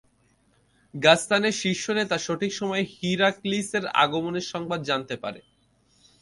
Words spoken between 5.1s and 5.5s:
পারে।